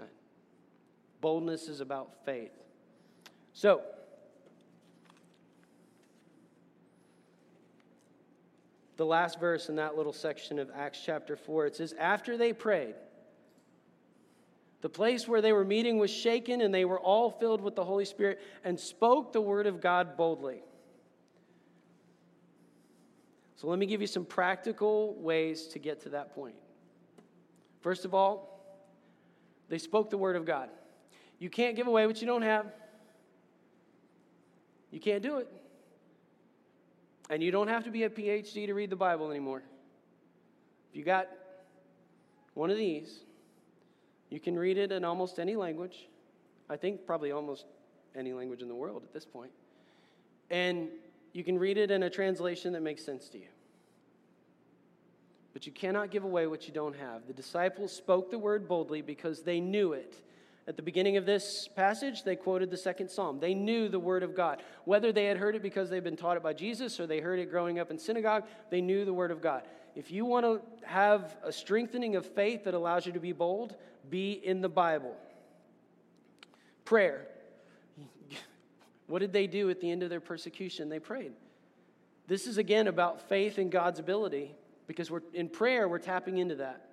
[1.21, 2.53] Boldness is about faith.
[3.53, 3.83] So,
[8.97, 11.67] the last verse in that little section of Acts chapter 4.
[11.67, 12.95] It says, After they prayed,
[14.83, 17.85] the place where they were meeting was shaken, and they were all filled with the
[17.85, 20.63] Holy Spirit and spoke the word of God boldly.
[23.57, 26.57] So, let me give you some practical ways to get to that point.
[27.81, 28.61] First of all,
[29.69, 30.69] they spoke the word of God.
[31.39, 32.67] You can't give away what you don't have,
[34.91, 35.49] you can't do it.
[37.33, 39.63] And you don't have to be a PhD to read the Bible anymore.
[40.91, 41.29] If you got
[42.53, 43.21] one of these,
[44.29, 46.09] you can read it in almost any language.
[46.69, 47.65] I think probably almost
[48.15, 49.51] any language in the world at this point.
[50.51, 50.91] And
[51.33, 53.49] you can read it in a translation that makes sense to you.
[55.55, 57.27] But you cannot give away what you don't have.
[57.27, 60.17] The disciples spoke the word boldly because they knew it
[60.69, 63.41] at the beginning of this passage, they quoted the second psalm.
[63.41, 64.63] They knew the word of God.
[64.85, 67.41] Whether they had heard it because they'd been taught it by Jesus or they heard
[67.41, 69.63] it growing up in synagogue, they knew the word of God.
[69.97, 73.75] If you want to have a strengthening of faith that allows you to be bold,
[74.09, 75.17] be in the Bible.
[76.85, 77.27] Prayer.
[79.09, 80.89] What did they do at the end of their persecution?
[80.89, 81.33] They prayed.
[82.29, 84.55] This is again about faith in God's ability
[84.87, 86.89] because we're in prayer we're tapping into that.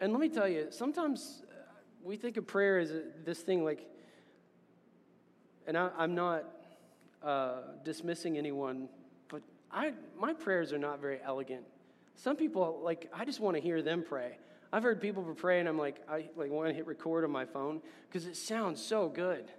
[0.00, 1.42] And let me tell you, sometimes
[2.06, 2.92] we think of prayer as
[3.24, 3.84] this thing like,
[5.66, 6.44] and I, am not
[7.20, 8.88] uh, dismissing anyone,
[9.28, 9.42] but
[9.72, 11.64] I, my prayers are not very elegant.
[12.14, 14.38] Some people, like, I just want to hear them pray.
[14.72, 17.44] I've heard people pray, and I'm like, I like want to hit record on my
[17.44, 19.50] phone because it sounds so good,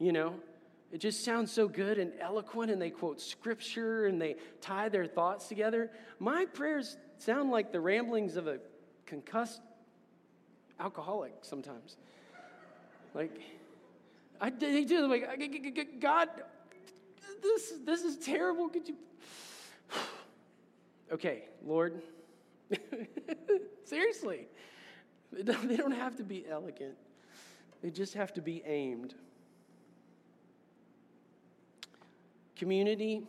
[0.00, 0.34] you know.
[0.90, 5.06] It just sounds so good and eloquent, and they quote scripture and they tie their
[5.06, 5.90] thoughts together.
[6.18, 8.58] My prayers sound like the ramblings of a
[9.04, 9.60] concussed
[10.80, 11.96] alcoholic sometimes.
[13.14, 13.40] Like,
[14.40, 16.28] I they do like God,
[17.42, 18.68] this this is terrible.
[18.68, 18.96] Could you?
[21.12, 22.02] okay, Lord.
[23.84, 24.46] Seriously,
[25.32, 26.96] they don't have to be elegant.
[27.82, 29.14] They just have to be aimed.
[32.56, 33.22] Community,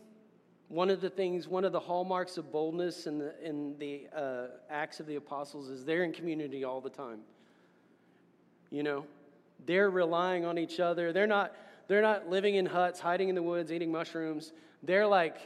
[0.68, 4.46] one of the things, one of the hallmarks of boldness in the, in the uh,
[4.68, 7.20] Acts of the Apostles is they're in community all the time.
[8.70, 9.04] You know,
[9.66, 11.12] they're relying on each other.
[11.12, 11.54] They're not,
[11.88, 14.52] they're not living in huts, hiding in the woods, eating mushrooms.
[14.82, 15.36] They're like,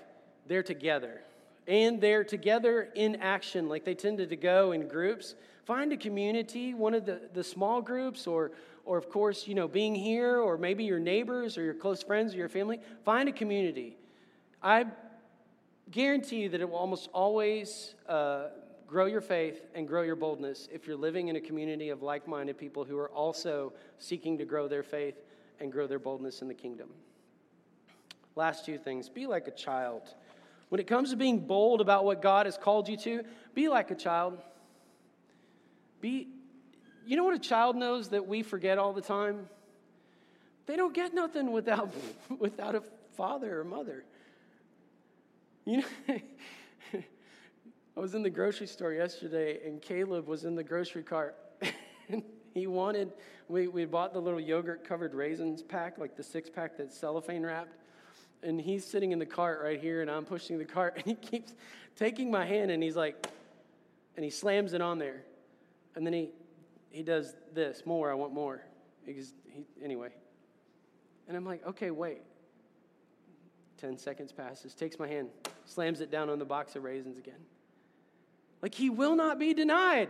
[0.47, 1.23] they're together.
[1.67, 5.35] And they're together in action, like they tended to go in groups.
[5.65, 8.53] Find a community, one of the, the small groups, or,
[8.85, 12.35] or of course, you know, being here, or maybe your neighbors or your close friends
[12.35, 12.81] or your family.
[13.05, 13.97] Find a community.
[14.63, 14.85] I
[15.91, 18.49] guarantee you that it will almost always uh,
[18.95, 22.29] grow your faith and grow your boldness if you're living in a community of like
[22.29, 25.17] minded people who are also seeking to grow their faith
[25.59, 26.89] and grow their boldness in the kingdom.
[28.37, 30.15] Last two things be like a child.
[30.69, 33.91] When it comes to being bold about what God has called you to, be like
[33.91, 34.39] a child.
[36.01, 36.29] Be,
[37.05, 39.49] you know what a child knows that we forget all the time?
[40.67, 41.93] They don't get nothing without,
[42.39, 42.83] without a
[43.17, 44.05] father or mother.
[45.65, 45.85] You know,
[47.97, 51.37] I was in the grocery store yesterday, and Caleb was in the grocery cart.
[52.55, 53.13] he wanted,
[53.49, 57.47] we, we bought the little yogurt covered raisins pack, like the six pack that's cellophane
[57.47, 57.77] wrapped.
[58.43, 61.15] And he's sitting in the cart right here, and I'm pushing the cart, and he
[61.15, 61.55] keeps
[61.95, 63.29] taking my hand, and he's like,
[64.17, 65.23] and he slams it on there.
[65.95, 66.31] And then he,
[66.91, 68.65] he does this more, I want more.
[69.07, 70.09] Because he, anyway.
[71.29, 72.23] And I'm like, okay, wait.
[73.79, 75.29] 10 seconds passes, takes my hand,
[75.65, 77.41] slams it down on the box of raisins again.
[78.65, 80.09] Like he will not be denied.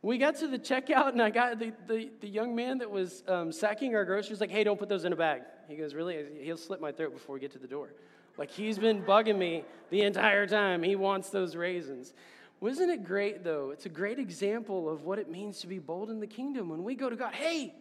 [0.00, 3.22] We got to the checkout, and I got the, the, the young man that was
[3.28, 5.42] um, sacking our groceries, like, hey, don't put those in a bag.
[5.68, 6.24] He goes, really?
[6.40, 7.92] He'll slit my throat before we get to the door.
[8.38, 10.82] Like, he's been bugging me the entire time.
[10.82, 12.14] He wants those raisins.
[12.60, 13.72] Wasn't it great, though?
[13.72, 16.70] It's a great example of what it means to be bold in the kingdom.
[16.70, 17.74] When we go to God, hey,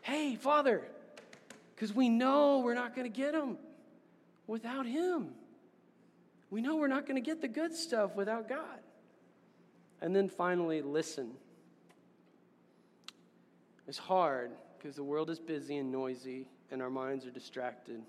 [0.00, 0.82] hey, Father,
[1.76, 3.58] because we know we're not going to get them
[4.46, 5.34] without Him.
[6.50, 8.80] We know we're not going to get the good stuff without God.
[10.00, 11.32] And then finally, listen.
[13.86, 18.02] It's hard because the world is busy and noisy and our minds are distracted.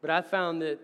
[0.00, 0.78] But I found that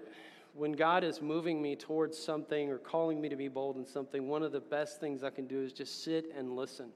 [0.54, 4.28] when God is moving me towards something or calling me to be bold in something,
[4.28, 6.90] one of the best things I can do is just sit and listen.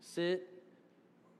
[0.00, 0.48] Sit.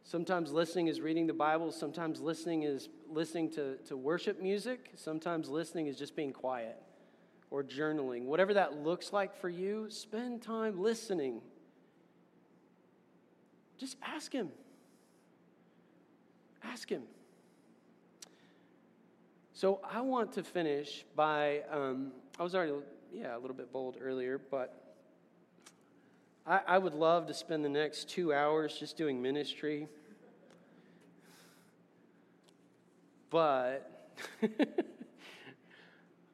[0.02, 1.70] Sometimes listening is reading the Bible.
[1.70, 4.90] Sometimes listening is listening to, to worship music.
[4.96, 6.76] Sometimes listening is just being quiet
[7.50, 8.24] or journaling.
[8.24, 11.40] Whatever that looks like for you, spend time listening.
[13.78, 14.48] Just ask Him.
[16.62, 17.02] Ask Him.
[19.52, 22.72] So I want to finish by, um, I was already,
[23.12, 24.96] yeah, a little bit bold earlier, but
[26.46, 29.88] I, I would love to spend the next two hours just doing ministry.
[33.34, 33.90] But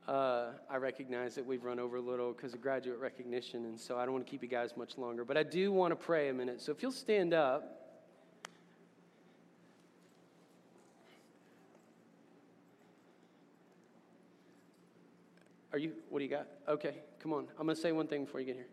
[0.06, 3.96] uh, I recognize that we've run over a little because of graduate recognition, and so
[3.96, 5.24] I don't want to keep you guys much longer.
[5.24, 6.60] But I do want to pray a minute.
[6.60, 7.96] So if you'll stand up.
[15.72, 16.48] Are you, what do you got?
[16.68, 17.46] Okay, come on.
[17.58, 18.68] I'm going to say one thing before you get here.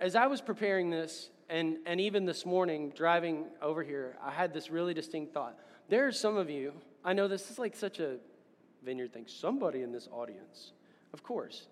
[0.00, 4.52] As I was preparing this, and, and even this morning driving over here, I had
[4.52, 5.58] this really distinct thought.
[5.88, 6.72] There are some of you,
[7.04, 8.16] I know this is like such a
[8.84, 10.72] vineyard thing, somebody in this audience,
[11.12, 11.66] of course.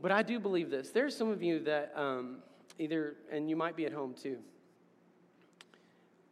[0.00, 0.90] But I do believe this.
[0.90, 2.38] There are some of you that um,
[2.78, 4.38] either, and you might be at home too,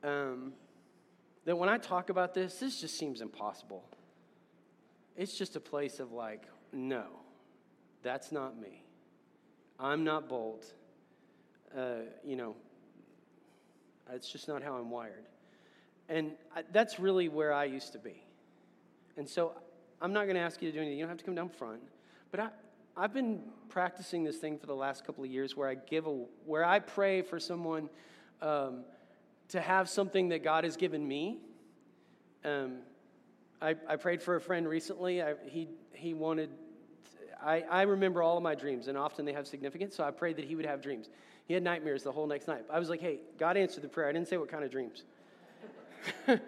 [0.02, 0.52] um,
[1.44, 3.84] that when I talk about this, this just seems impossible.
[5.16, 7.04] It's just a place of like, no,
[8.02, 8.84] that's not me.
[9.78, 10.64] I'm not bold.
[11.76, 12.56] Uh, you know,
[14.12, 15.26] it's just not how I'm wired.
[16.08, 18.22] And I, that's really where I used to be.
[19.16, 19.52] And so
[20.02, 20.98] I'm not going to ask you to do anything.
[20.98, 21.80] You don't have to come down front.
[22.30, 22.48] But I,
[22.96, 26.24] I've been practicing this thing for the last couple of years where I give a,
[26.44, 27.88] where I pray for someone
[28.42, 28.84] um,
[29.48, 31.38] to have something that God has given me.
[32.44, 32.78] Um,
[33.62, 35.22] I, I prayed for a friend recently.
[35.22, 36.50] I, he, he wanted,
[37.42, 40.36] I, I remember all of my dreams, and often they have significance, so I prayed
[40.36, 41.10] that he would have dreams.
[41.50, 42.62] He had nightmares the whole next night.
[42.72, 44.08] I was like, hey, God answered the prayer.
[44.08, 45.02] I didn't say what kind of dreams.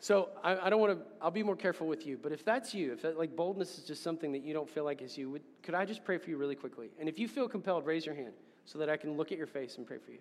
[0.00, 2.18] so I, I don't want to, I'll be more careful with you.
[2.22, 4.84] But if that's you, if that, like boldness is just something that you don't feel
[4.84, 6.90] like is you, would, could I just pray for you really quickly?
[7.00, 8.34] And if you feel compelled, raise your hand
[8.66, 10.18] so that I can look at your face and pray for you.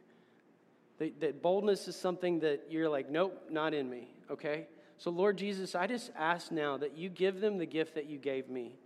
[0.99, 4.67] That, that boldness is something that you're like, nope, not in me, okay?
[4.99, 8.19] So, Lord Jesus, I just ask now that you give them the gift that you
[8.19, 8.77] gave me.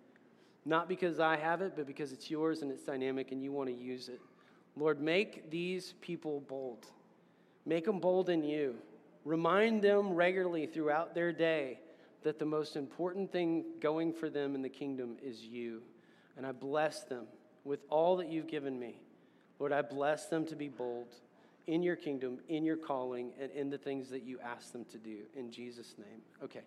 [0.66, 3.70] Not because I have it, but because it's yours and it's dynamic and you want
[3.70, 4.20] to use it.
[4.76, 6.86] Lord, make these people bold.
[7.66, 8.76] Make them bold in you.
[9.26, 11.80] Remind them regularly throughout their day
[12.24, 15.82] that the most important thing going for them in the kingdom is you.
[16.38, 17.26] And I bless them
[17.64, 19.00] with all that you've given me.
[19.60, 21.16] Lord, I bless them to be bold
[21.68, 24.98] in your kingdom, in your calling, and in the things that you ask them to
[24.98, 25.20] do.
[25.36, 26.22] In Jesus' name.
[26.44, 26.62] Okay,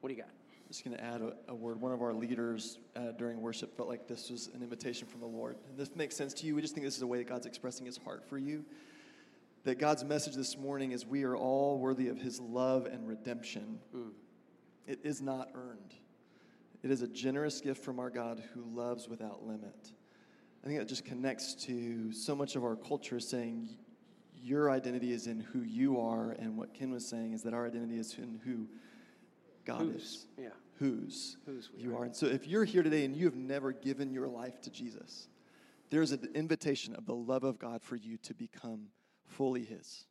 [0.00, 0.30] what do you got?
[0.72, 1.82] I'm just going to add a, a, word.
[1.82, 5.26] One of our leaders uh, during worship felt like this was an invitation from the
[5.26, 5.58] Lord.
[5.68, 6.54] And this makes sense to you.
[6.54, 8.64] We just think this is a way that God's expressing his heart for you.
[9.64, 13.80] That God's message this morning is we are all worthy of his love and redemption.
[13.94, 14.12] Mm.
[14.86, 15.94] It is not earned,
[16.82, 19.92] it is a generous gift from our God who loves without limit.
[20.64, 23.68] I think that just connects to so much of our culture saying
[24.42, 27.66] your identity is in who you are, and what Ken was saying is that our
[27.66, 28.68] identity is in who
[29.64, 30.26] God Who's, is.
[30.38, 30.48] Yeah.
[30.78, 32.00] Whose Whose you are.
[32.00, 32.04] are.
[32.04, 35.28] And so if you're here today and you have never given your life to Jesus,
[35.90, 38.88] there's an invitation of the love of God for you to become
[39.26, 40.06] fully His.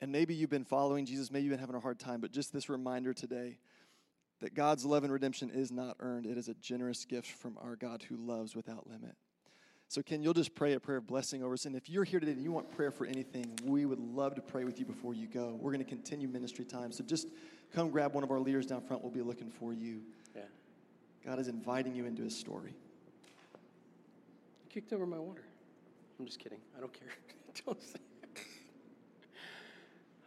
[0.00, 2.52] And maybe you've been following Jesus, maybe you've been having a hard time, but just
[2.52, 3.58] this reminder today
[4.40, 6.26] that God's love and redemption is not earned.
[6.26, 9.14] It is a generous gift from our God who loves without limit.
[9.90, 11.64] So, Ken, you'll just pray a prayer of blessing over us.
[11.64, 14.40] And if you're here today and you want prayer for anything, we would love to
[14.40, 15.58] pray with you before you go.
[15.60, 16.92] We're going to continue ministry time.
[16.92, 17.26] So just
[17.74, 19.02] come grab one of our leaders down front.
[19.02, 20.02] We'll be looking for you.
[20.36, 20.42] Yeah.
[21.26, 22.72] God is inviting you into his story.
[24.62, 25.42] You kicked over my water.
[26.20, 26.60] I'm just kidding.
[26.76, 27.08] I don't care.
[27.66, 27.98] don't say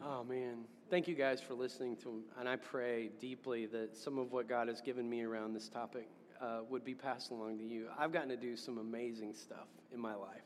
[0.04, 0.66] Oh, man.
[0.90, 4.68] Thank you guys for listening to And I pray deeply that some of what God
[4.68, 6.10] has given me around this topic
[6.44, 7.88] uh, would be passed along to you.
[7.98, 10.44] I've gotten to do some amazing stuff in my life,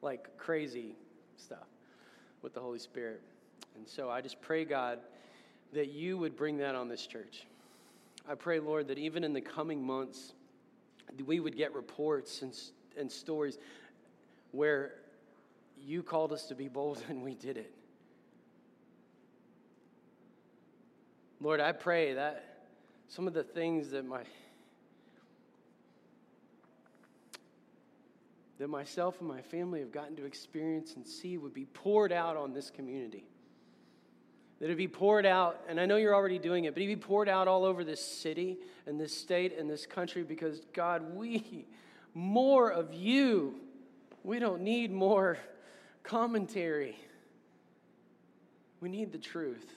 [0.00, 0.94] like crazy
[1.36, 1.66] stuff
[2.42, 3.20] with the Holy Spirit.
[3.76, 5.00] And so I just pray, God,
[5.72, 7.46] that you would bring that on this church.
[8.28, 10.34] I pray, Lord, that even in the coming months,
[11.26, 12.56] we would get reports and,
[12.96, 13.58] and stories
[14.52, 14.94] where
[15.76, 17.74] you called us to be bold and we did it.
[21.40, 22.66] Lord, I pray that
[23.08, 24.22] some of the things that my
[28.60, 32.36] that myself and my family have gotten to experience and see would be poured out
[32.36, 33.24] on this community.
[34.58, 37.02] That it'd be poured out, and I know you're already doing it, but it'd be
[37.02, 41.64] poured out all over this city and this state and this country because, God, we,
[42.12, 43.54] more of you.
[44.24, 45.38] We don't need more
[46.02, 46.98] commentary.
[48.82, 49.72] We need the truth.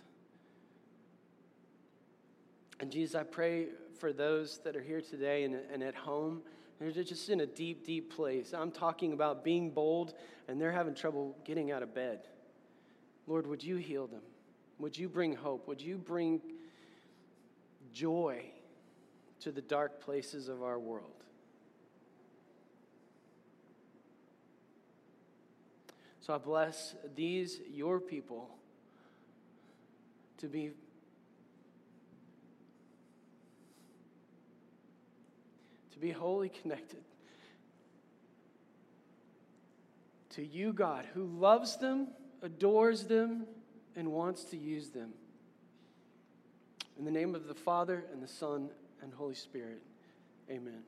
[2.81, 3.67] And Jesus, I pray
[3.97, 6.41] for those that are here today and, and at home.
[6.79, 8.53] They're just in a deep, deep place.
[8.53, 10.13] I'm talking about being bold
[10.47, 12.27] and they're having trouble getting out of bed.
[13.27, 14.21] Lord, would you heal them?
[14.79, 15.67] Would you bring hope?
[15.67, 16.41] Would you bring
[17.93, 18.43] joy
[19.41, 21.11] to the dark places of our world?
[26.19, 28.49] So I bless these, your people,
[30.37, 30.71] to be
[36.03, 37.01] be wholly connected
[40.31, 42.09] to you, God, who loves them,
[42.41, 43.45] adores them,
[43.95, 45.13] and wants to use them.
[46.99, 48.69] In the name of the Father, and the Son,
[49.01, 49.81] and Holy Spirit,
[50.49, 50.83] amen.